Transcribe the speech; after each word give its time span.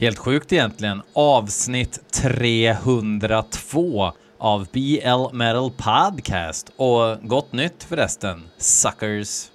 Helt 0.00 0.18
sjukt 0.18 0.52
egentligen. 0.52 1.02
Avsnitt 1.12 2.12
302 2.12 4.12
av 4.38 4.66
BL 4.72 5.36
Metal 5.36 5.70
Podcast. 5.70 6.72
Och 6.76 7.18
gott 7.22 7.52
nytt 7.52 7.84
förresten, 7.84 8.42
suckers. 8.58 9.50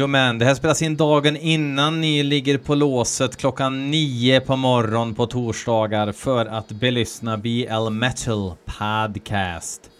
Jo 0.00 0.06
det 0.06 0.44
här 0.44 0.54
spelas 0.54 0.82
in 0.82 0.96
dagen 0.96 1.36
innan 1.36 2.00
ni 2.00 2.22
ligger 2.22 2.58
på 2.58 2.74
låset 2.74 3.36
klockan 3.36 3.90
nio 3.90 4.40
på 4.40 4.56
morgon 4.56 5.14
på 5.14 5.26
torsdagar 5.26 6.12
för 6.12 6.46
att 6.46 6.68
belyssna 6.68 7.36
BL 7.36 7.90
Metal 7.90 8.52
Podcast. 8.64 9.90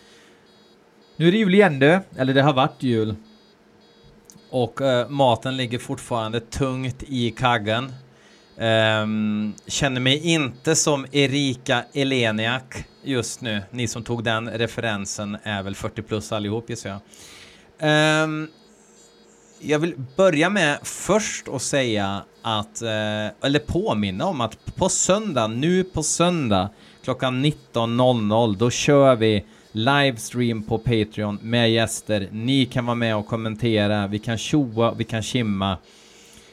Nu 1.16 1.28
är 1.28 1.32
det 1.32 1.38
jul 1.38 1.54
igen 1.54 1.78
du, 1.78 2.00
eller 2.16 2.34
det 2.34 2.42
har 2.42 2.52
varit 2.52 2.82
jul. 2.82 3.14
Och 4.50 4.80
uh, 4.80 5.08
maten 5.08 5.56
ligger 5.56 5.78
fortfarande 5.78 6.40
tungt 6.40 7.02
i 7.02 7.30
kaggen. 7.30 7.92
Um, 8.56 9.54
känner 9.66 10.00
mig 10.00 10.32
inte 10.32 10.76
som 10.76 11.06
Erika 11.12 11.84
Eleniak 11.94 12.84
just 13.04 13.40
nu. 13.40 13.62
Ni 13.70 13.88
som 13.88 14.02
tog 14.02 14.24
den 14.24 14.50
referensen 14.50 15.36
är 15.42 15.62
väl 15.62 15.74
40 15.74 16.02
plus 16.02 16.32
allihop 16.32 16.70
gissar 16.70 16.90
jag. 16.90 18.24
Um, 18.24 18.48
jag 19.60 19.78
vill 19.78 19.94
börja 20.16 20.50
med 20.50 20.78
först 20.82 21.48
att 21.48 21.62
säga 21.62 22.24
att, 22.42 22.82
eh, 22.82 23.26
eller 23.42 23.58
påminna 23.58 24.26
om 24.26 24.40
att 24.40 24.74
på 24.76 24.88
söndag, 24.88 25.46
nu 25.46 25.84
på 25.84 26.02
söndag 26.02 26.70
klockan 27.04 27.44
19.00, 27.44 28.56
då 28.56 28.70
kör 28.70 29.16
vi 29.16 29.44
livestream 29.72 30.62
på 30.62 30.78
Patreon 30.78 31.38
med 31.42 31.70
gäster. 31.70 32.28
Ni 32.32 32.66
kan 32.66 32.86
vara 32.86 32.94
med 32.94 33.16
och 33.16 33.26
kommentera, 33.26 34.06
vi 34.06 34.18
kan 34.18 34.38
tjoa, 34.38 34.94
vi 34.94 35.04
kan 35.04 35.22
kimma. 35.22 35.78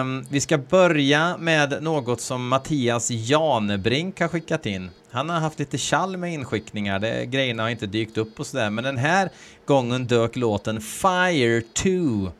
Um, 0.00 0.26
vi 0.30 0.40
ska 0.40 0.58
börja 0.58 1.36
med 1.36 1.82
något 1.82 2.20
som 2.20 2.48
Mattias 2.48 3.10
Janebrink 3.10 4.20
har 4.20 4.28
skickat 4.28 4.66
in. 4.66 4.90
Han 5.10 5.30
har 5.30 5.40
haft 5.40 5.58
lite 5.58 5.78
tjall 5.78 6.16
med 6.16 6.32
inskickningar, 6.32 6.98
det, 6.98 7.26
grejerna 7.26 7.62
har 7.62 7.70
inte 7.70 7.86
dykt 7.86 8.18
upp 8.18 8.40
och 8.40 8.46
sådär, 8.46 8.70
men 8.70 8.84
den 8.84 8.96
här 8.96 9.30
gången 9.66 10.06
dök 10.06 10.36
låten 10.36 10.80
Fire 10.80 11.60
2 11.60 12.32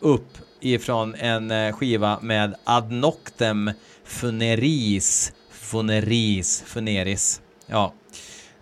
upp 0.00 0.38
ifrån 0.60 1.14
en 1.14 1.50
eh, 1.50 1.72
skiva 1.72 2.18
med 2.22 2.54
Ad 2.64 2.94
Noctem 2.94 3.70
Funeris 4.04 5.32
Funeris, 5.68 6.62
Funeris. 6.66 7.40
Ja, 7.66 7.92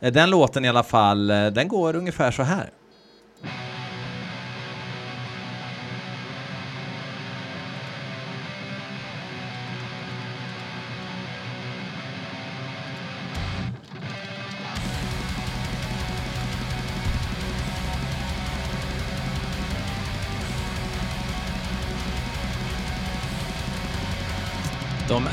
den 0.00 0.30
låten 0.30 0.64
i 0.64 0.68
alla 0.68 0.82
fall, 0.82 1.30
eh, 1.30 1.46
den 1.46 1.68
går 1.68 1.96
ungefär 1.96 2.30
så 2.30 2.42
här. 2.42 2.70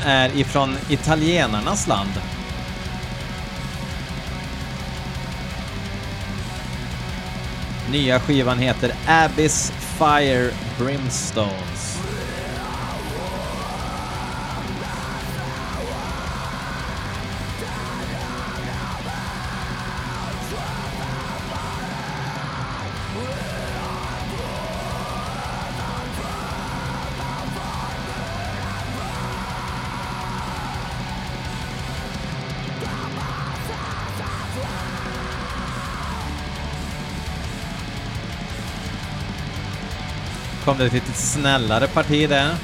Är 0.04 0.36
ifrån 0.36 0.76
italienarnas 0.88 1.86
land. 1.86 2.10
Nya 7.90 8.20
skivan 8.20 8.58
heter 8.58 8.92
Abyss 9.06 9.72
Fire 9.98 10.50
Brimstone. 10.78 11.73
Kom 40.64 40.78
det 40.78 40.86
ett 40.86 40.92
lite 40.92 41.12
snällare 41.12 41.86
parti 41.86 42.28
där. 42.28 42.54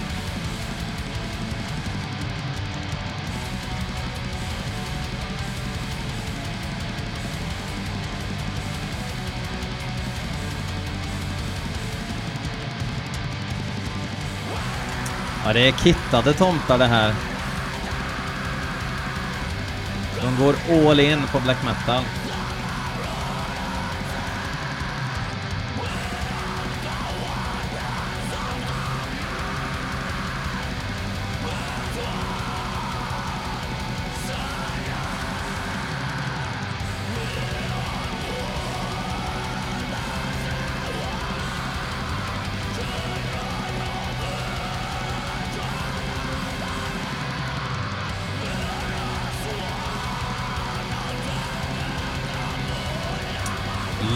Ja, 15.44 15.52
det 15.52 15.68
är 15.68 15.72
kittade 15.72 16.32
tomtar 16.32 16.78
det 16.78 16.86
här. 16.86 17.14
De 20.22 20.44
går 20.44 20.54
all 20.70 21.00
in 21.00 21.22
på 21.32 21.40
black 21.40 21.64
metal. 21.64 22.04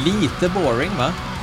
Lite 0.04 0.48
boring 0.48 0.92
va? 0.96 1.33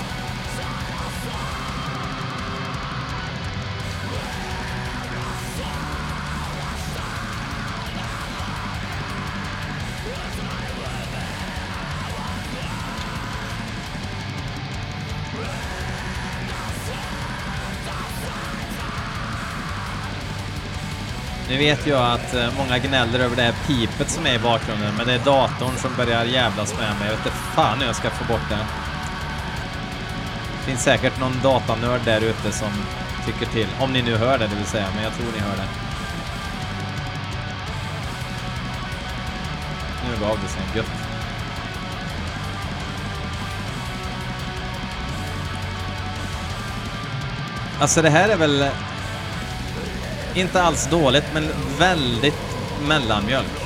Vet 21.62 21.88
jag 21.88 22.12
att 22.12 22.34
eh, 22.34 22.58
många 22.58 22.78
gnäller 22.78 23.20
över 23.20 23.36
det 23.36 23.42
här 23.42 23.56
pipet 23.68 24.10
som 24.10 24.26
är 24.26 24.36
i 24.36 24.40
bakgrunden, 24.40 24.94
men 24.98 25.08
det 25.08 25.14
är 25.14 25.20
datorn 25.26 25.76
som 25.78 25.96
börjar 25.98 26.26
jävlas 26.26 26.74
med 26.74 27.00
mig. 27.00 27.08
Jag 27.10 27.18
vet 27.18 27.26
inte 27.26 27.38
fan 27.56 27.80
hur 27.80 27.86
jag 27.86 27.96
ska 27.96 28.10
få 28.10 28.34
bort 28.34 28.50
det. 28.50 28.66
Det 30.58 30.66
finns 30.66 30.84
säkert 30.84 31.20
någon 31.20 31.40
datanörd 31.44 32.02
där 32.06 32.22
ute 32.22 32.52
som 32.52 32.72
tycker 33.26 33.46
till. 33.46 33.68
Om 33.80 33.94
ni 33.94 34.02
nu 34.02 34.16
hör 34.16 34.38
det, 34.38 34.48
det 34.48 34.56
vill 34.56 34.66
säga, 34.66 34.88
men 34.96 35.04
jag 35.04 35.14
tror 35.14 35.28
ni 35.36 35.40
hör 35.40 35.56
det. 35.56 35.68
Nu 40.10 40.28
gav 40.28 40.40
det 40.44 40.48
sig 40.48 40.62
gött. 40.76 40.86
Alltså 47.80 48.02
det 48.02 48.10
här 48.10 48.30
är 48.30 48.38
väl 48.38 48.70
inte 50.36 50.62
alls 50.62 50.90
dåligt, 50.90 51.26
men 51.34 51.50
väldigt 51.80 52.34
mellanmjölk. 52.88 53.61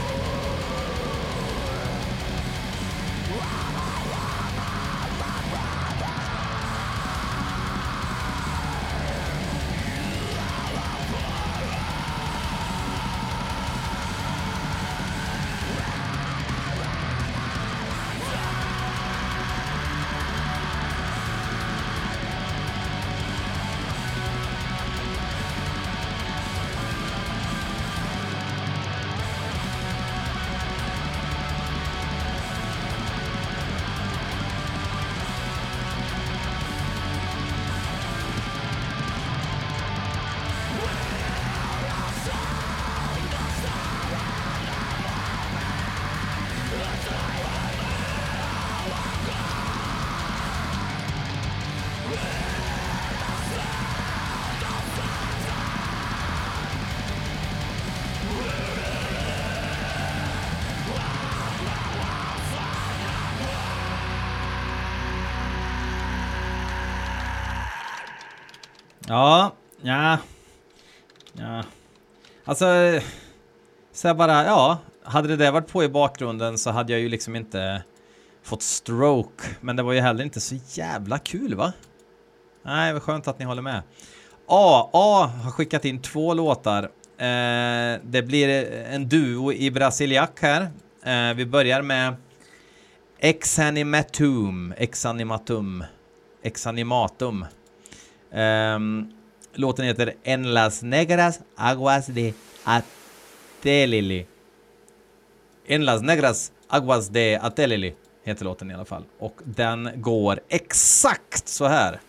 Ja, 69.08 69.52
ja, 69.82 70.18
ja. 71.34 71.64
Alltså, 72.46 72.66
så 73.94 74.08
jag 74.08 74.18
bara, 74.18 74.46
ja, 74.46 74.78
hade 75.04 75.28
det 75.28 75.36
där 75.36 75.52
varit 75.52 75.68
på 75.68 75.84
i 75.84 75.90
bakgrunden 75.90 76.58
så 76.58 76.72
hade 76.72 76.94
jag 76.94 77.02
ju 77.02 77.10
liksom 77.10 77.36
inte 77.36 77.84
fått 78.44 78.62
stroke. 78.62 79.44
Men 79.62 79.76
det 79.76 79.84
var 79.84 79.94
ju 79.94 80.00
heller 80.00 80.24
inte 80.24 80.42
så 80.42 80.56
jävla 80.70 81.18
kul 81.18 81.56
va? 81.56 81.74
Nej, 82.64 82.94
vad 82.94 83.02
skönt 83.02 83.28
att 83.28 83.40
ni 83.40 83.46
håller 83.46 83.62
med. 83.62 83.82
AA 84.48 85.26
har 85.44 85.52
skickat 85.52 85.86
in 85.86 86.02
två 86.02 86.34
låtar. 86.34 86.84
Eh, 87.18 88.00
det 88.04 88.24
blir 88.28 88.72
en 88.72 89.10
duo 89.10 89.54
i 89.54 89.72
brasiliak 89.72 90.42
här. 90.42 90.62
Eh, 91.04 91.36
vi 91.36 91.46
börjar 91.46 91.82
med 91.82 92.16
Exanimatum, 93.20 94.74
Exanimatum, 94.78 95.84
Exanimatum. 96.44 97.46
Um, 98.36 99.12
låten 99.54 99.86
heter 99.86 100.14
En 100.24 100.54
las 100.54 100.84
negras 100.84 101.40
aguas 101.56 102.08
de 102.08 102.34
Atelili. 102.64 104.26
En 105.66 105.86
las 105.86 106.02
negras 106.02 106.52
aguas 106.68 107.10
de 107.10 107.40
Atelili 107.42 107.96
heter 108.24 108.46
låten 108.46 108.72
i 108.72 108.74
alla 108.74 108.86
fall. 108.86 109.04
Och 109.20 109.42
den 109.44 109.90
går 109.96 110.40
exakt 110.50 111.48
så 111.48 111.66
här. 111.66 112.00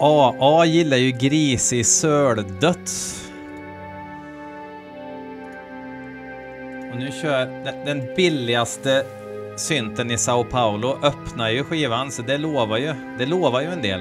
A, 0.00 0.34
A 0.40 0.64
gillar 0.64 0.96
ju 0.96 1.10
grisig 1.10 1.86
söldöds. 1.86 3.18
Och 6.92 6.98
nu 6.98 7.10
kör 7.22 7.46
den 7.84 8.14
billigaste 8.16 9.21
synten 9.56 10.10
i 10.10 10.18
Sao 10.18 10.44
Paulo 10.44 10.98
öppnar 11.02 11.50
ju 11.50 11.64
skivan, 11.64 12.10
så 12.10 12.22
det 12.22 12.38
lovar 12.38 12.78
ju. 12.78 12.94
Det 13.18 13.26
lovar 13.26 13.60
ju 13.60 13.66
en 13.66 13.82
del. 13.82 14.00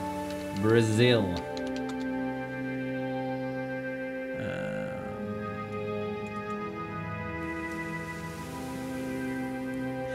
Brazil. 0.63 1.25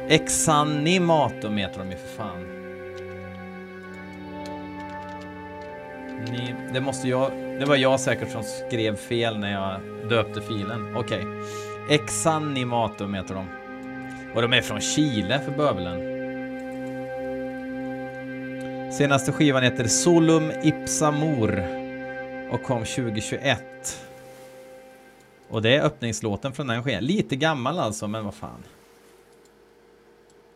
Exanimatum 0.09 1.57
heter 1.57 1.79
de 1.79 1.91
ju 1.91 1.97
för 1.97 2.07
fan. 2.07 2.43
Ni, 6.31 6.55
det 6.73 6.81
måste 6.81 7.09
jag... 7.09 7.31
Det 7.59 7.65
var 7.65 7.75
jag 7.75 7.99
säkert 7.99 8.31
som 8.31 8.43
skrev 8.43 8.95
fel 8.95 9.39
när 9.39 9.51
jag 9.51 9.79
döpte 10.09 10.41
filen. 10.41 10.95
Okej. 10.95 11.25
Okay. 11.25 11.95
Exanimatum 11.95 13.13
heter 13.13 13.35
de. 13.35 13.47
Och 14.35 14.41
de 14.41 14.53
är 14.53 14.61
från 14.61 14.81
Chile 14.81 15.39
för 15.39 15.51
bövelen. 15.51 16.13
Senaste 18.91 19.31
skivan 19.31 19.63
heter 19.63 19.87
Solum 19.87 20.51
Ipsamor 20.63 21.63
och 22.51 22.63
kom 22.63 22.85
2021. 22.85 23.63
Och 25.49 25.61
det 25.61 25.75
är 25.75 25.81
öppningslåten 25.81 26.53
från 26.53 26.67
den 26.67 26.83
skivan. 26.83 27.03
Lite 27.03 27.35
gammal 27.35 27.79
alltså, 27.79 28.07
men 28.07 28.25
vad 28.25 28.33
fan. 28.33 28.63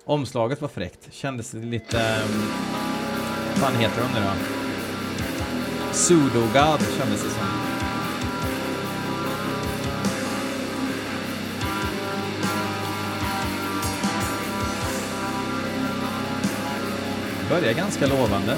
Omslaget 0.08 0.62
var 0.62 0.68
fräckt. 0.70 1.08
Kändes 1.12 1.54
lite... 1.54 2.00
Ehm, 2.00 2.42
vad 3.50 3.58
fan 3.58 3.76
heter 3.76 4.02
de 4.02 4.20
nu 4.20 4.26
då? 4.26 4.34
Sudogad 5.94 6.80
kändes 6.98 7.24
det 7.24 7.30
som. 7.30 7.46
Börjar 17.50 17.74
ganska 17.74 18.08
lovande. 18.08 18.58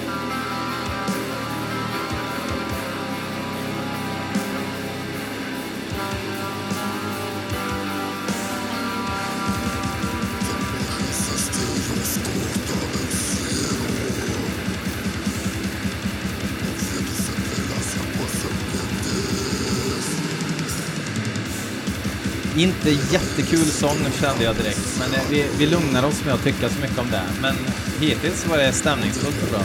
Inte 22.59 22.89
jättekul 22.89 23.65
sång 23.65 23.97
kände 24.21 24.43
jag 24.43 24.55
direkt, 24.55 24.99
men 24.99 25.13
eh, 25.13 25.29
vi, 25.29 25.45
vi 25.57 25.65
lugnar 25.65 26.05
oss 26.05 26.25
med 26.25 26.33
att 26.33 26.43
tycka 26.43 26.69
så 26.69 26.81
mycket 26.81 26.99
om 26.99 27.11
det. 27.11 27.21
Men 27.41 27.55
hittills 27.99 28.47
var 28.47 28.57
det 28.57 28.73
stämningsfullt 28.73 29.43
och 29.43 29.49
bra. 29.49 29.63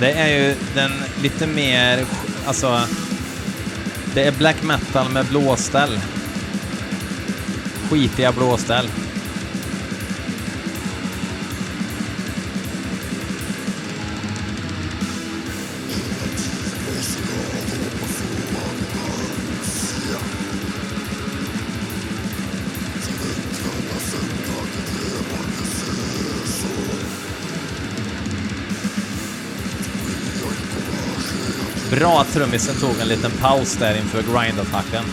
Det 0.00 0.12
är 0.12 0.28
ju 0.28 0.54
den 0.74 0.90
lite 1.22 1.46
mer, 1.46 2.04
alltså, 2.46 2.80
det 4.14 4.22
är 4.22 4.32
black 4.32 4.62
metal 4.62 5.08
med 5.08 5.26
blåställ. 5.26 6.00
Skitiga 7.90 8.32
blåställ. 8.32 8.88
Bra 32.04 32.20
att 32.20 32.32
trummisen 32.32 32.74
tog 32.74 33.00
en 33.00 33.08
liten 33.08 33.30
paus 33.30 33.76
där 33.76 33.98
inför 33.98 34.22
grind-attacken. 34.22 35.04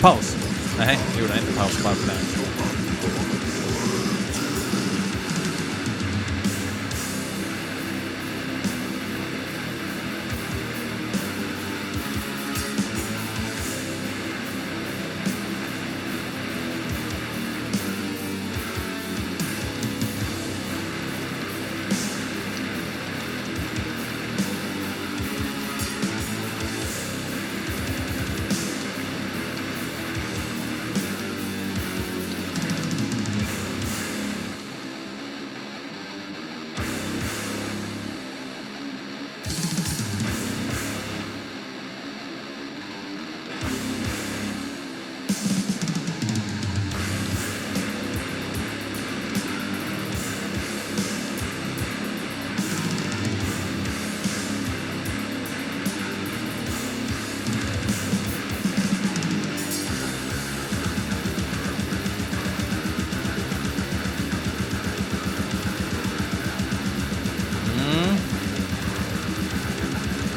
Paus? 0.00 0.36
Nej, 0.78 0.98
gjorde 1.18 1.32
han 1.32 1.42
inte 1.42 1.58
paus 1.58 1.84
bara 1.84 1.94
för 1.94 2.06
det. 2.06 2.31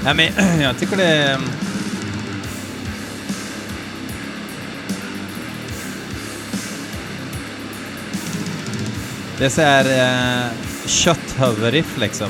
Nej, 0.06 0.14
men 0.16 0.60
jag 0.62 0.78
tycker 0.80 0.98
det... 0.98 1.40
Det 9.38 9.46
är 9.46 9.50
så 9.50 9.62
här 9.62 9.86
eh, 9.86 10.52
kötthuvudriff 10.86 11.98
liksom. 11.98 12.30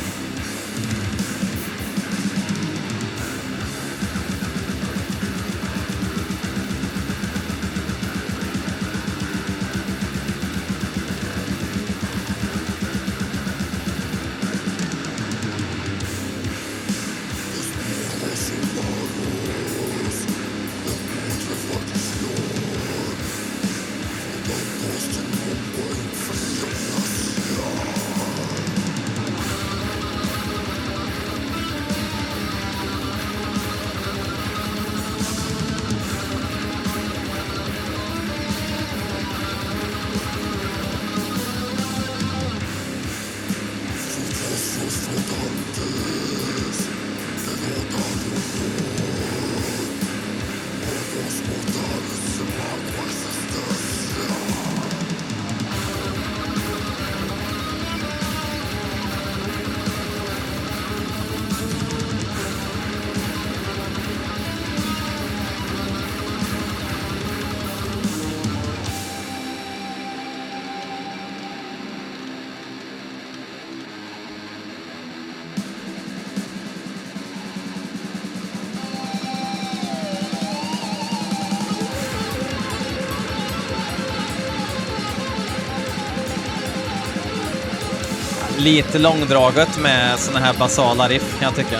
Lite 88.65 88.99
långdraget 88.99 89.79
med 89.79 90.19
såna 90.19 90.39
här 90.39 90.53
basala 90.59 91.07
riff 91.07 91.39
kan 91.39 91.45
jag 91.45 91.55
tycka. 91.55 91.77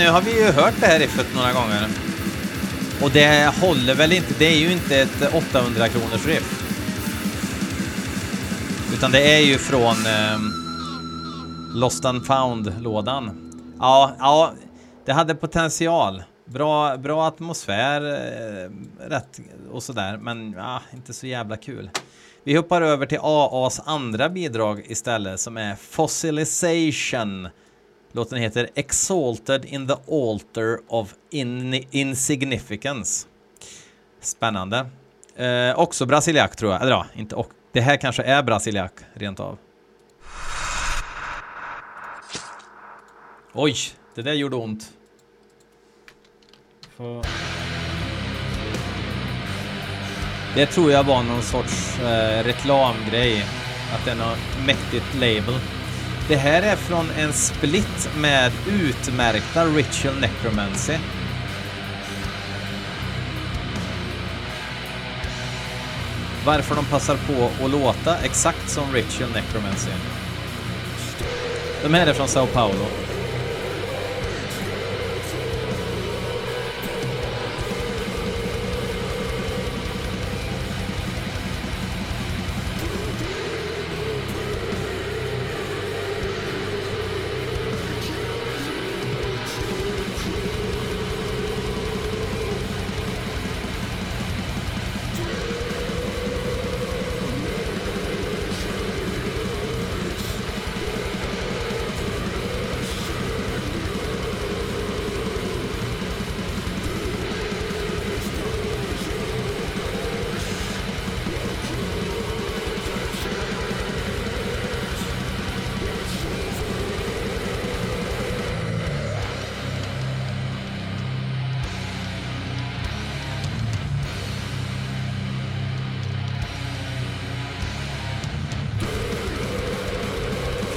Nu 0.00 0.08
har 0.08 0.22
vi 0.22 0.44
ju 0.44 0.52
hört 0.52 0.74
det 0.80 0.86
här 0.86 0.98
riffet 0.98 1.26
några 1.34 1.52
gånger. 1.52 1.88
Och 3.02 3.10
det 3.10 3.54
håller 3.60 3.94
väl 3.94 4.12
inte, 4.12 4.34
det 4.38 4.44
är 4.44 4.58
ju 4.58 4.72
inte 4.72 4.96
ett 4.96 5.34
800 5.34 5.88
kronors 5.88 6.26
riff. 6.26 6.62
Utan 8.94 9.12
det 9.12 9.34
är 9.34 9.40
ju 9.40 9.58
från 9.58 10.06
eh, 10.06 10.38
Lost 11.74 12.04
and 12.04 12.26
found-lådan. 12.26 13.52
Ja, 13.78 14.12
ja, 14.18 14.52
det 15.04 15.12
hade 15.12 15.34
potential. 15.34 16.22
Bra, 16.44 16.96
bra 16.96 17.26
atmosfär, 17.26 18.00
eh, 18.00 18.70
rätt 19.08 19.40
och 19.72 19.82
sådär, 19.82 20.16
men 20.16 20.52
ja, 20.52 20.82
inte 20.94 21.12
så 21.12 21.26
jävla 21.26 21.56
kul. 21.56 21.90
Vi 22.44 22.56
hoppar 22.56 22.82
över 22.82 23.06
till 23.06 23.20
AAs 23.22 23.80
andra 23.84 24.28
bidrag 24.28 24.84
istället 24.88 25.40
som 25.40 25.56
är 25.56 25.76
Fossilization 25.76 27.48
Låten 28.12 28.38
heter 28.38 28.70
Exalted 28.74 29.64
in 29.64 29.88
the 29.88 29.94
Altar 29.94 30.78
of 30.88 31.14
in 31.30 31.74
Insignificance. 31.90 33.26
Spännande. 34.20 34.86
Eh, 35.36 35.78
också 35.78 36.06
brasiliak 36.06 36.56
tror 36.56 36.72
jag. 36.72 36.82
Eller 36.82 36.90
ja, 36.90 37.06
inte 37.14 37.34
och. 37.34 37.50
Det 37.72 37.80
här 37.80 37.96
kanske 37.96 38.22
är 38.22 38.42
brasiliak 38.42 38.92
rent 39.14 39.40
av. 39.40 39.58
Oj, 43.52 43.74
det 44.14 44.22
där 44.22 44.32
gjorde 44.32 44.56
ont. 44.56 44.92
För... 46.96 47.24
Det 50.54 50.66
tror 50.66 50.92
jag 50.92 51.04
var 51.04 51.22
någon 51.22 51.42
sorts 51.42 52.00
eh, 52.00 52.44
reklamgrej. 52.44 53.44
Att 53.94 54.04
det 54.04 54.10
är 54.10 54.16
något 54.16 54.66
mäktigt 54.66 55.14
label. 55.14 55.54
Det 56.30 56.36
här 56.36 56.62
är 56.62 56.76
från 56.76 57.10
en 57.10 57.32
split 57.32 58.10
med 58.16 58.52
utmärkta 58.66 59.64
Ritual 59.64 60.14
Necromancy. 60.20 60.98
Varför 66.44 66.74
de 66.74 66.84
passar 66.84 67.16
på 67.16 67.64
att 67.64 67.70
låta 67.70 68.18
exakt 68.18 68.70
som 68.70 68.92
Ritual 68.92 69.30
Necromancy. 69.30 69.90
De 71.82 71.94
här 71.94 72.06
är 72.06 72.14
från 72.14 72.28
Sao 72.28 72.46
Paulo. 72.46 72.86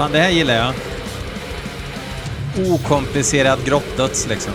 Fan, 0.03 0.11
det 0.11 0.19
här 0.19 0.29
gillar 0.29 0.53
jag. 0.53 0.73
Okomplicerad 2.73 3.59
grottdöds 3.65 4.27
liksom. 4.27 4.53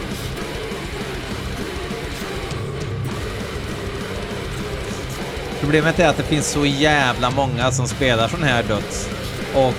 Problemet 5.61 5.98
är 5.98 6.08
att 6.08 6.16
det 6.16 6.22
finns 6.22 6.48
så 6.48 6.66
jävla 6.66 7.30
många 7.30 7.70
som 7.70 7.88
spelar 7.88 8.28
sån 8.28 8.42
här 8.42 8.62
döds. 8.62 9.08
Och 9.54 9.74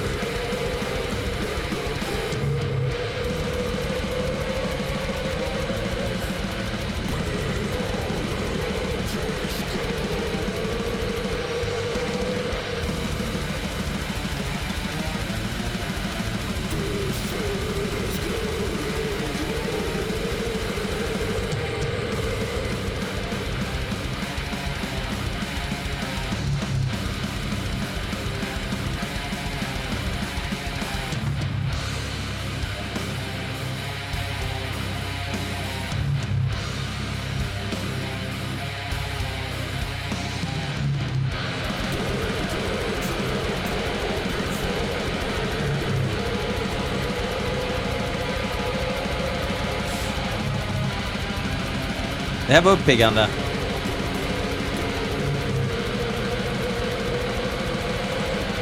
Det 52.49 52.55
här 52.55 52.61
var 52.61 52.71
uppiggande. 52.71 53.27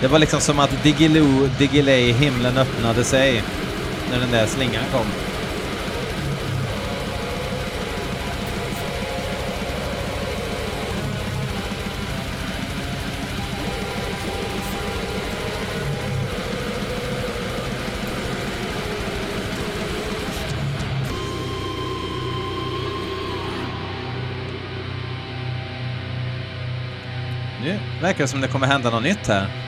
Det 0.01 0.07
var 0.07 0.19
liksom 0.19 0.39
som 0.39 0.59
att 0.59 0.83
Digiloo, 0.83 1.49
Digilay, 1.59 2.11
himlen 2.11 2.57
öppnade 2.57 3.03
sig 3.03 3.43
när 4.11 4.19
den 4.19 4.31
där 4.31 4.45
slingan 4.45 4.83
kom. 4.91 5.26
Verkar 28.01 28.23
det 28.23 28.27
som 28.27 28.41
det 28.41 28.47
kommer 28.47 28.67
hända 28.67 28.89
något 28.89 29.03
nytt 29.03 29.27
här. 29.27 29.66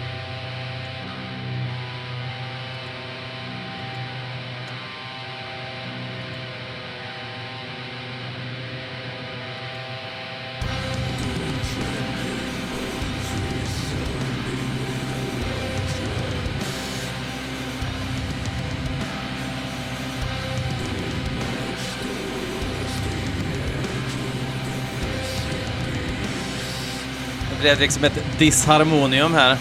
Det 27.70 27.74
är 27.74 27.80
liksom 27.80 28.04
ett 28.04 28.24
disharmonium 28.38 29.34
här. 29.34 29.58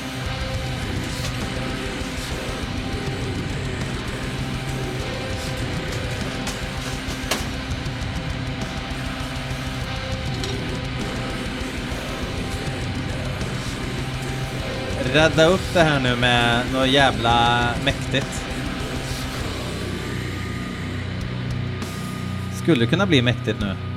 Rädda 15.12 15.46
upp 15.46 15.60
det 15.74 15.82
här 15.82 16.00
nu 16.00 16.16
med 16.16 16.62
något 16.72 16.88
jävla 16.88 17.68
mäktigt. 17.84 18.44
Skulle 22.62 22.86
kunna 22.86 23.06
bli 23.06 23.22
mäktigt 23.22 23.60
nu. 23.60 23.87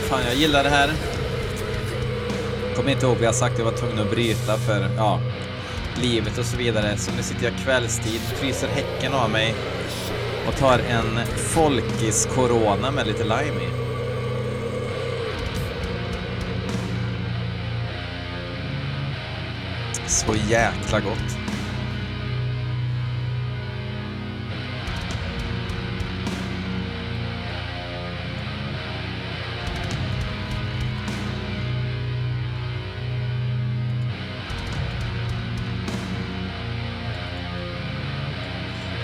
Fan 0.00 0.22
jag 0.26 0.34
gillar 0.34 0.64
det 0.64 0.70
här. 0.70 0.92
Kommer 2.76 2.90
inte 2.90 3.06
ihåg 3.06 3.16
vad 3.16 3.26
jag 3.26 3.34
sagt, 3.34 3.58
jag 3.58 3.64
var 3.64 3.72
tvungen 3.72 3.98
att 3.98 4.10
bryta 4.10 4.56
för, 4.56 4.90
ja, 4.96 5.20
livet 6.02 6.38
och 6.38 6.44
så 6.44 6.56
vidare. 6.56 6.96
Så 6.96 7.10
nu 7.16 7.22
sitter 7.22 7.44
jag 7.44 7.58
kvällstid, 7.64 8.20
fryser 8.20 8.68
häcken 8.68 9.14
av 9.14 9.30
mig 9.30 9.54
och 10.48 10.56
tar 10.56 10.78
en 10.78 11.26
Folkis 11.36 12.28
Corona 12.34 12.90
med 12.90 13.06
lite 13.06 13.24
lime 13.24 13.60
i. 13.62 13.68
Så 20.06 20.34
jäkla 20.48 21.00
gott. 21.00 21.49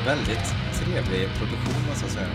Väldigt 0.07 0.55
trevlig 0.75 1.29
produktion 1.39 1.89
måste 1.89 2.05
jag 2.05 2.11
säga. 2.11 2.29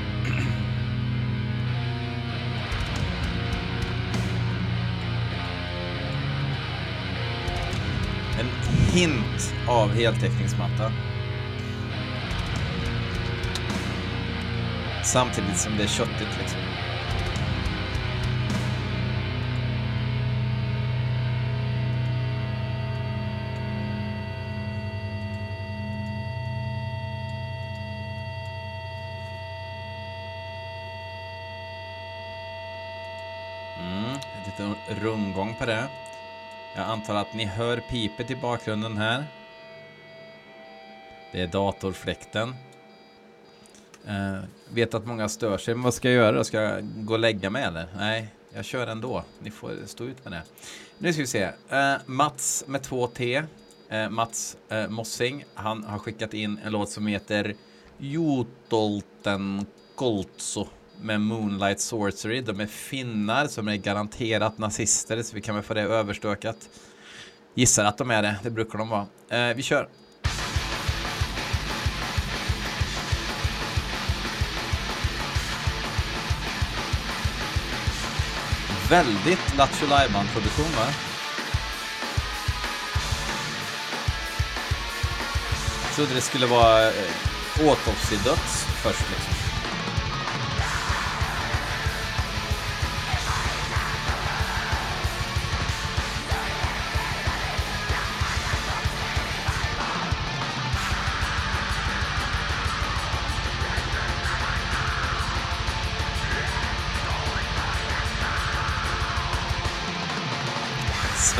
En 8.39 8.47
hint 8.93 9.53
av 9.67 9.89
heltäckningsmatta. 9.89 10.91
Samtidigt 15.03 15.57
som 15.57 15.77
det 15.77 15.83
är 15.83 15.87
köttigt 15.87 16.37
liksom. 16.41 16.70
Igång 35.51 35.59
på 35.59 35.65
det. 35.65 35.89
Jag 36.75 36.85
antar 36.85 37.15
att 37.15 37.33
ni 37.33 37.45
hör 37.45 37.77
pipet 37.89 38.31
i 38.31 38.35
bakgrunden 38.35 38.97
här. 38.97 39.25
Det 41.31 41.41
är 41.41 41.47
datorfläkten. 41.47 42.55
Eh, 44.07 44.43
vet 44.69 44.93
att 44.93 45.05
många 45.05 45.29
stör 45.29 45.57
sig, 45.57 45.75
men 45.75 45.83
vad 45.83 45.93
ska 45.93 46.09
jag 46.09 46.15
göra? 46.15 46.43
Ska 46.43 46.61
jag 46.61 47.05
gå 47.05 47.13
och 47.13 47.19
lägga 47.19 47.49
mig 47.49 47.63
eller? 47.63 47.87
Nej, 47.97 48.27
jag 48.53 48.65
kör 48.65 48.87
ändå. 48.87 49.23
Ni 49.39 49.51
får 49.51 49.85
stå 49.85 50.03
ut 50.03 50.23
med 50.23 50.33
det. 50.33 50.43
Nu 50.97 51.13
ska 51.13 51.21
vi 51.21 51.27
se. 51.27 51.49
Eh, 51.69 51.93
Mats 52.05 52.63
med 52.67 52.83
två 52.83 53.07
T. 53.07 53.43
eh, 53.89 54.09
Mats 54.09 54.57
eh, 54.69 54.87
Mossing. 54.87 55.45
Han 55.53 55.83
har 55.83 55.99
skickat 55.99 56.33
in 56.33 56.59
en 56.63 56.71
låt 56.71 56.89
som 56.89 57.07
heter 57.07 57.55
Jotolten 57.97 59.65
Koltso 59.95 60.67
med 61.01 61.21
Moonlight 61.21 61.79
Sorcery. 61.79 62.41
De 62.41 62.59
är 62.59 62.65
finnar 62.65 63.47
som 63.47 63.67
är 63.67 63.75
garanterat 63.75 64.57
nazister, 64.57 65.23
så 65.23 65.35
vi 65.35 65.41
kan 65.41 65.55
väl 65.55 65.63
få 65.63 65.73
det 65.73 65.81
överstökat. 65.81 66.57
Gissar 67.53 67.85
att 67.85 67.97
de 67.97 68.11
är 68.11 68.21
det, 68.21 68.35
det 68.43 68.49
brukar 68.49 68.79
de 68.79 68.89
vara. 68.89 69.05
Eh, 69.29 69.55
vi 69.55 69.63
kör! 69.63 69.89
Väldigt 78.89 79.57
Lattjo 79.57 79.87
produktion 80.33 80.65
va? 80.65 80.85
Jag 85.83 85.95
trodde 85.95 86.13
det 86.13 86.21
skulle 86.21 86.45
vara 86.45 86.87
eh, 86.87 86.93
autopsy-döds 87.59 88.65
först 88.83 89.09
liksom. 89.09 89.40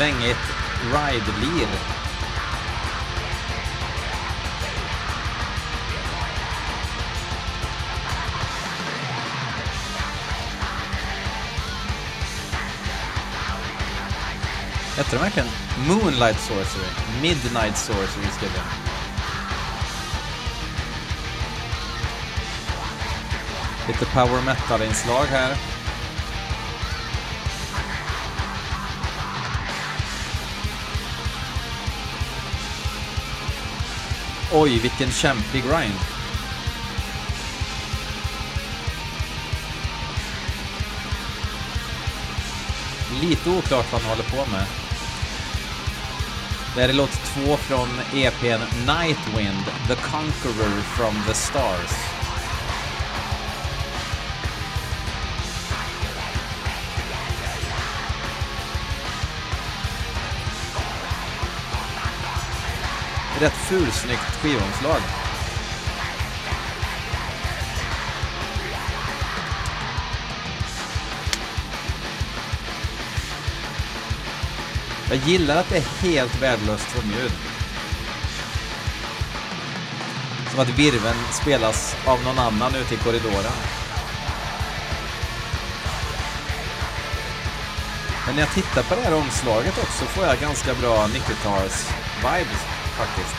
Svängigt 0.02 0.38
ride-lir. 0.92 1.68
Hette 14.96 15.10
de 15.10 15.18
verkligen 15.18 15.48
Moonlight 15.88 16.40
Sorcery? 16.40 16.86
Midnight 17.20 17.76
Sorcery 17.76 18.26
skrev 18.36 18.50
jag. 18.54 18.64
Lite 23.88 24.04
power 24.06 24.42
metal-inslag 24.46 25.26
här. 25.26 25.71
Oj, 34.54 34.78
vilken 34.78 35.10
kämpig 35.10 35.62
grind. 35.62 35.98
Lite 43.20 43.50
oklart 43.50 43.92
vad 43.92 44.00
han 44.00 44.10
håller 44.10 44.22
på 44.22 44.50
med. 44.50 44.66
Det 46.74 46.80
här 46.80 46.88
är 46.88 46.92
låt 46.92 47.10
två 47.10 47.56
från 47.56 47.88
EPn 48.14 48.62
Nightwind, 48.86 49.64
The 49.88 49.94
Conqueror 49.94 50.80
from 50.96 51.14
the 51.26 51.34
Stars. 51.34 52.11
Rätt 63.42 63.52
fulsnyggt 63.52 64.36
skivomslag. 64.42 65.00
Jag 75.08 75.18
gillar 75.18 75.56
att 75.56 75.68
det 75.68 75.76
är 75.76 76.08
helt 76.08 76.42
värdelöst 76.42 76.88
trumljud. 76.88 77.32
Som 80.50 80.60
att 80.60 80.78
virven 80.78 81.16
spelas 81.42 81.96
av 82.06 82.22
någon 82.24 82.38
annan 82.38 82.74
ute 82.74 82.94
i 82.94 82.96
korridoren. 82.96 83.52
Men 88.26 88.34
när 88.34 88.42
jag 88.42 88.54
tittar 88.54 88.82
på 88.82 88.94
det 88.94 89.00
här 89.00 89.14
omslaget 89.14 89.78
också 89.78 90.04
får 90.04 90.24
jag 90.24 90.38
ganska 90.38 90.74
bra 90.74 91.06
90-tals-vibes 91.06 92.81
faktiskt. 93.06 93.36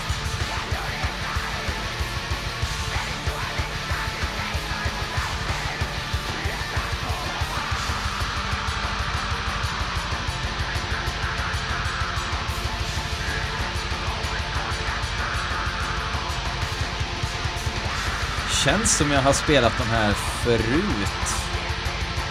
Känns 18.63 18.97
som 18.97 19.11
jag 19.11 19.21
har 19.21 19.33
spelat 19.33 19.77
de 19.77 19.83
här 19.83 20.13
förut. 20.13 20.63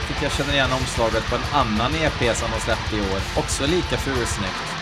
Tycker 0.08 0.22
jag 0.22 0.32
känner 0.32 0.52
igen 0.52 0.72
omslaget 0.72 1.26
på 1.30 1.36
en 1.36 1.42
annan 1.52 1.94
EP 1.94 2.36
som 2.36 2.50
de 2.50 2.60
släppte 2.60 2.96
i 2.96 3.00
år. 3.00 3.20
Också 3.36 3.66
lika 3.66 3.96
fulsnyggt. 3.96 4.81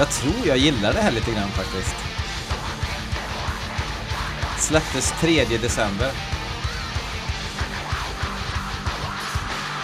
Jag 0.00 0.10
tror 0.10 0.46
jag 0.46 0.56
gillar 0.56 0.92
det 0.92 1.00
här 1.00 1.10
lite 1.10 1.30
grann 1.30 1.50
faktiskt. 1.50 1.94
Släpptes 4.58 5.14
3 5.20 5.44
december. 5.44 6.10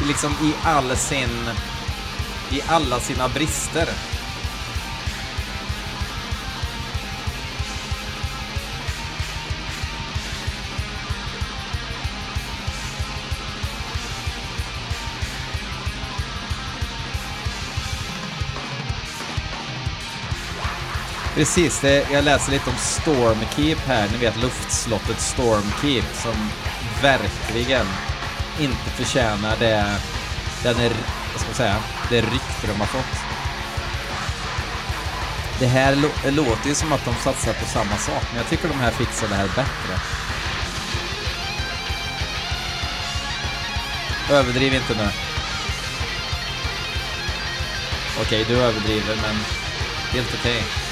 Liksom 0.06 0.32
i 0.32 0.54
all 0.64 0.96
sin... 0.96 1.50
I 2.50 2.62
alla 2.66 3.00
sina 3.00 3.28
brister. 3.28 3.88
Precis, 21.36 21.80
det, 21.80 22.10
jag 22.12 22.24
läser 22.24 22.52
lite 22.52 22.70
om 22.70 22.76
Stormkeep 22.76 23.78
här, 23.78 24.08
ni 24.12 24.18
vet 24.18 24.42
luftslottet 24.42 25.20
Stormkeep 25.20 26.04
som 26.14 26.50
verkligen 27.02 27.86
inte 28.60 28.90
förtjänar 28.90 29.56
det, 29.58 30.00
den 30.62 30.76
är, 30.76 30.90
vad 31.32 31.40
ska 31.40 31.48
man 31.48 31.54
säga, 31.54 31.76
det 32.10 32.20
rykte 32.20 32.66
de 32.66 32.80
har 32.80 32.86
fått. 32.86 33.18
Det 35.58 35.66
här 35.66 35.96
låter 36.30 36.68
ju 36.68 36.74
som 36.74 36.92
att 36.92 37.04
de 37.04 37.14
satsar 37.14 37.52
på 37.52 37.66
samma 37.66 37.96
sak, 37.96 38.22
men 38.28 38.36
jag 38.36 38.48
tycker 38.48 38.68
de 38.68 38.74
här 38.74 38.90
fixar 38.90 39.28
det 39.28 39.34
här 39.34 39.48
bättre. 39.48 40.00
Överdriv 44.30 44.74
inte 44.74 44.94
nu. 44.94 45.08
Okej, 48.20 48.44
du 48.48 48.54
överdriver, 48.56 49.16
men 49.22 49.34
helt 50.12 50.34
okej. 50.34 50.56
Okay. 50.56 50.85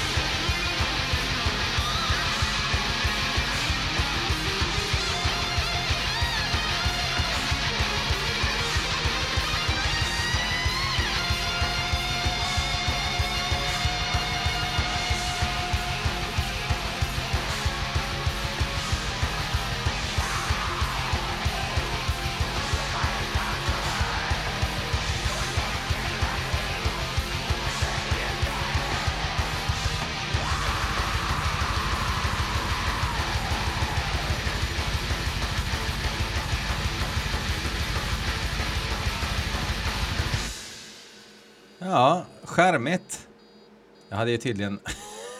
Hade 44.25 44.31
ju 44.31 44.37
tydligen... 44.37 44.79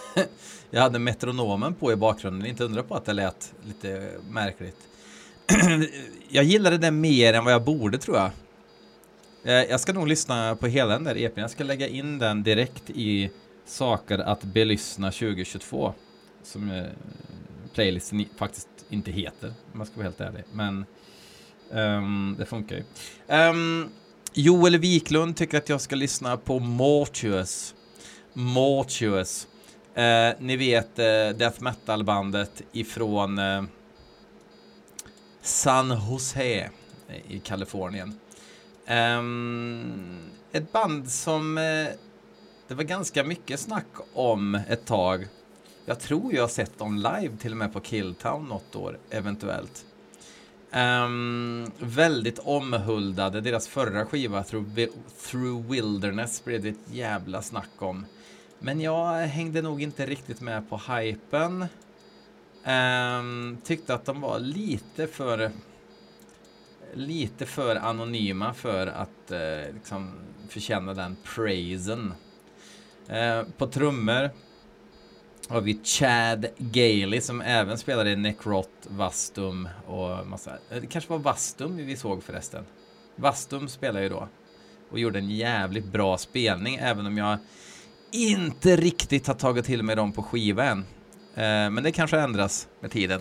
jag 0.69 0.81
hade 0.81 0.99
metronomen 0.99 1.73
på 1.73 1.91
i 1.91 1.95
bakgrunden, 1.95 2.49
inte 2.49 2.63
undra 2.63 2.83
på 2.83 2.95
att 2.95 3.05
det 3.05 3.13
lät 3.13 3.53
lite 3.67 4.11
märkligt. 4.29 4.77
jag 6.29 6.43
gillade 6.43 6.77
det 6.77 6.91
mer 6.91 7.33
än 7.33 7.43
vad 7.45 7.53
jag 7.53 7.63
borde 7.63 7.97
tror 7.97 8.17
jag. 8.17 8.31
Eh, 9.43 9.69
jag 9.69 9.79
ska 9.79 9.93
nog 9.93 10.07
lyssna 10.07 10.55
på 10.55 10.67
hela 10.67 10.93
den 10.93 11.03
där 11.03 11.17
EPn. 11.17 11.39
Jag 11.39 11.51
ska 11.51 11.63
lägga 11.63 11.87
in 11.87 12.19
den 12.19 12.43
direkt 12.43 12.89
i 12.89 13.31
saker 13.65 14.19
att 14.19 14.43
belyssna 14.43 15.11
2022. 15.11 15.93
Som 16.43 16.71
eh, 16.71 16.83
playlisten 17.73 18.25
faktiskt 18.37 18.69
inte 18.89 19.11
heter, 19.11 19.53
om 19.73 19.79
jag 19.79 19.87
ska 19.87 19.95
vara 19.95 20.07
helt 20.07 20.21
ärlig. 20.21 20.43
Men 20.51 20.85
um, 21.71 22.35
det 22.39 22.45
funkar 22.45 22.75
ju. 22.75 22.83
Um, 23.27 23.89
Joel 24.33 24.77
Wiklund 24.77 25.37
tycker 25.37 25.57
att 25.57 25.69
jag 25.69 25.81
ska 25.81 25.95
lyssna 25.95 26.37
på 26.37 26.59
Mortuous. 26.59 27.74
Mortuous. 28.37 29.47
Eh, 29.93 30.33
ni 30.39 30.57
vet 30.57 30.99
eh, 30.99 31.29
death 31.37 31.63
metal-bandet 31.63 32.61
ifrån 32.71 33.39
eh, 33.39 33.63
San 35.41 35.89
Jose 36.09 36.69
eh, 37.07 37.31
i 37.31 37.39
Kalifornien. 37.39 38.19
Ehm, 38.85 40.29
ett 40.51 40.71
band 40.71 41.11
som 41.11 41.57
eh, 41.57 41.87
det 42.67 42.73
var 42.75 42.83
ganska 42.83 43.23
mycket 43.23 43.59
snack 43.59 43.87
om 44.13 44.55
ett 44.55 44.85
tag. 44.85 45.27
Jag 45.85 45.99
tror 45.99 46.33
jag 46.33 46.43
har 46.43 46.47
sett 46.47 46.77
dem 46.77 46.95
live 46.95 47.37
till 47.37 47.51
och 47.51 47.57
med 47.57 47.73
på 47.73 47.79
Killtown 47.79 48.45
något 48.45 48.75
år, 48.75 48.99
eventuellt. 49.09 49.85
Um, 50.73 51.71
väldigt 51.79 52.39
omhuldade. 52.39 53.41
Deras 53.41 53.67
förra 53.67 54.05
skiva, 54.05 54.43
Through, 54.43 54.87
Through 55.31 55.71
Wilderness, 55.71 56.43
blev 56.43 56.61
det 56.61 56.69
ett 56.69 56.91
jävla 56.91 57.41
snack 57.41 57.71
om. 57.77 58.05
Men 58.65 58.81
jag 58.81 59.27
hängde 59.27 59.61
nog 59.61 59.81
inte 59.81 60.05
riktigt 60.05 60.41
med 60.41 60.69
på 60.69 60.77
hypen. 60.77 61.65
Um, 62.65 63.57
tyckte 63.63 63.93
att 63.93 64.05
de 64.05 64.21
var 64.21 64.39
lite 64.39 65.07
för 65.07 65.51
lite 66.93 67.45
för 67.45 67.75
anonyma 67.75 68.53
för 68.53 68.87
att 68.87 69.31
uh, 69.31 69.73
liksom 69.73 70.13
förtjäna 70.49 70.93
den 70.93 71.17
praisen. 71.23 72.13
Uh, 73.09 73.49
på 73.57 73.67
trummor 73.67 74.29
har 75.49 75.61
vi 75.61 75.79
Chad 75.83 76.45
Gailey 76.57 77.21
som 77.21 77.41
även 77.41 77.77
spelade 77.77 78.11
i 78.11 78.15
Necrot, 78.15 78.87
Vastum 78.87 79.69
och 79.87 80.27
massa... 80.27 80.51
Eh, 80.69 80.81
det 80.81 80.87
kanske 80.87 81.11
var 81.11 81.19
Vastum 81.19 81.77
vi 81.77 81.97
såg 81.97 82.23
förresten. 82.23 82.65
Vastum 83.15 83.67
spelade 83.67 84.03
ju 84.03 84.09
då 84.09 84.27
och 84.89 84.99
gjorde 84.99 85.19
en 85.19 85.29
jävligt 85.29 85.85
bra 85.85 86.17
spelning 86.17 86.75
även 86.75 87.05
om 87.05 87.17
jag 87.17 87.37
inte 88.15 88.75
riktigt 88.75 89.27
har 89.27 89.33
tagit 89.33 89.65
till 89.65 89.83
mig 89.83 89.95
dem 89.95 90.11
på 90.11 90.23
skiva 90.23 90.63
än. 90.63 90.79
Eh, 91.35 91.69
men 91.69 91.83
det 91.83 91.91
kanske 91.91 92.19
ändras 92.19 92.67
med 92.81 92.91
tiden. 92.91 93.19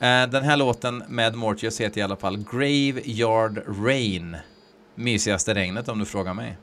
Eh, 0.00 0.26
den 0.30 0.44
här 0.44 0.56
låten 0.56 1.02
med 1.08 1.34
Mortius 1.34 1.80
heter 1.80 2.00
i 2.00 2.04
alla 2.04 2.16
fall 2.16 2.44
Graveyard 2.52 3.62
Rain. 3.84 4.36
Mysigaste 4.94 5.54
regnet 5.54 5.88
om 5.88 5.98
du 5.98 6.04
frågar 6.04 6.34
mig. 6.34 6.56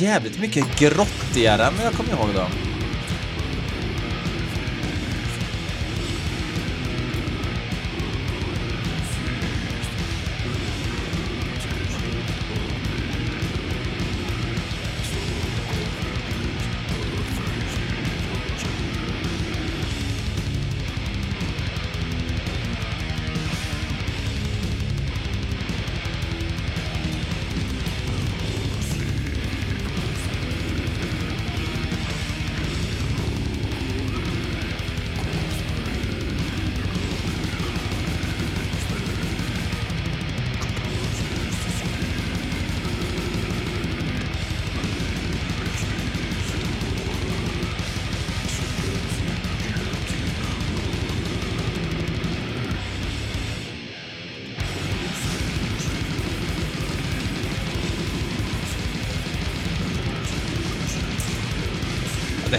Jävligt 0.00 0.38
mycket 0.38 0.78
grottigare 0.78 1.64
än 1.64 1.72
jag 1.82 1.92
kommer 1.92 2.10
ihåg 2.10 2.34
dem. 2.34 2.67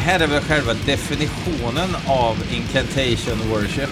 Här 0.10 0.20
är 0.20 0.28
väl 0.28 0.42
själva 0.42 0.74
definitionen 0.74 1.90
av 2.08 2.38
incantation 2.52 3.50
worship. 3.50 3.90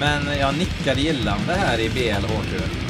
Men 0.00 0.38
jag 0.38 0.58
nickar 0.58 0.94
gillande 0.94 1.54
här 1.54 1.80
i 1.80 1.88
BL 1.88 2.26
hårt 2.26 2.85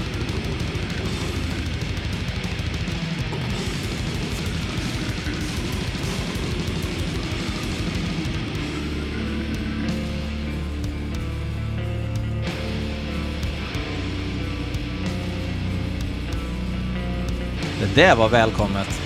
Det 17.96 18.14
var 18.14 18.28
välkommet. 18.28 19.06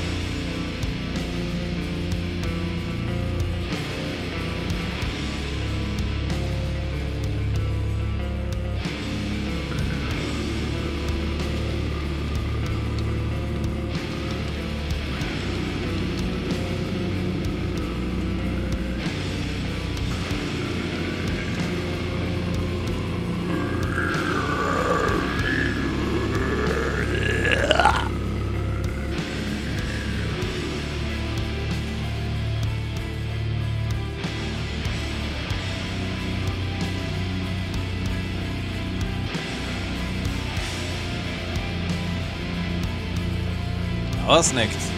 Ja, 44.40 44.44
snyggt. 44.44 44.92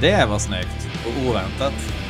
Det 0.00 0.26
var 0.26 0.38
snyggt 0.38 0.88
och 1.06 1.28
oväntat. 1.28 2.03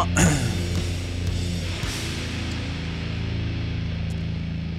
Ja. 0.00 0.06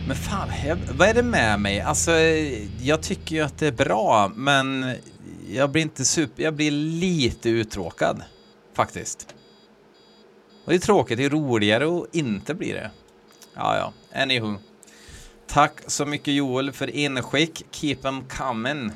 Men 0.08 0.16
fan, 0.16 0.50
vad 0.98 1.10
är 1.10 1.14
det 1.14 1.24
med 1.24 1.60
mig? 1.60 1.82
Alltså, 1.82 2.12
jag 2.82 3.02
tycker 3.02 3.36
ju 3.36 3.42
att 3.42 3.58
det 3.58 3.68
är 3.68 3.72
bra, 3.72 4.32
men 4.36 4.96
jag 5.50 5.72
blir 5.72 5.82
inte 5.82 6.06
super... 6.06 6.44
Jag 6.44 6.54
blir 6.54 6.72
lite 6.72 7.50
uttråkad, 7.50 8.24
faktiskt. 8.76 9.36
Och 10.66 10.72
det 10.72 10.76
är 10.76 10.80
tråkigt, 10.80 11.18
det 11.18 11.26
är 11.26 11.30
roligare 11.30 11.98
att 11.98 12.16
inte 12.16 12.54
bli 12.54 12.72
det. 12.72 12.92
Ja, 13.56 13.78
ja, 13.78 13.94
anywho. 14.22 14.56
Tack 15.48 15.74
så 15.88 16.06
mycket 16.06 16.34
Joel 16.34 16.72
för 16.72 16.90
inskick. 16.90 17.66
Keep 17.72 17.96
them 17.96 18.24
coming. 18.38 18.92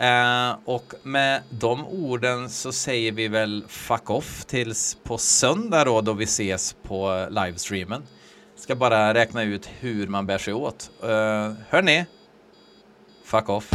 Eh, 0.00 0.56
och 0.64 0.94
med 1.02 1.42
de 1.50 1.86
orden 1.86 2.50
så 2.50 2.72
säger 2.72 3.12
vi 3.12 3.28
väl 3.28 3.64
fuck 3.68 4.10
off 4.10 4.44
tills 4.44 4.98
på 5.02 5.18
söndag 5.18 5.84
då, 5.84 6.00
då 6.00 6.12
vi 6.12 6.24
ses 6.24 6.76
på 6.82 7.26
livestreamen. 7.30 8.02
Ska 8.56 8.74
bara 8.74 9.14
räkna 9.14 9.42
ut 9.42 9.70
hur 9.80 10.06
man 10.06 10.26
bär 10.26 10.38
sig 10.38 10.54
åt. 10.54 10.90
Uh, 11.04 11.08
hörni, 11.68 12.06
fuck 13.24 13.48
off. 13.48 13.70